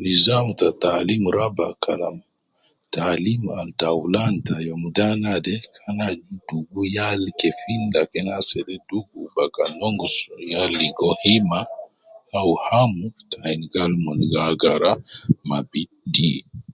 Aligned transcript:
Nizam 0.00 0.46
ta 0.58 0.68
taalim 0.82 1.24
raba 1.36 1.66
kalam 1.84 2.16
taalim 2.94 3.42
al 3.60 3.68
taulan 3.82 4.34
ta 4.46 4.54
youm 4.66 4.82
da 4.96 5.08
naade 5.22 5.54
kan 5.76 5.96
aju 6.08 6.34
dugu 6.48 6.82
yal 6.96 7.20
kefin 7.40 7.82
lakin 7.94 8.26
asede 8.38 8.74
dugu 8.88 9.20
bakan 9.34 9.70
nongus, 9.80 10.16
yal 10.52 10.70
ligo 10.80 11.10
hima 11.22 11.60
au 12.40 12.50
hamu 12.66 13.04
te 13.30 13.36
ain 13.48 13.60
gal 13.72 13.92
mon 14.04 14.20
gi 14.30 14.38
agara 14.48 14.92
ma 15.48 15.58
bidi 15.70 16.32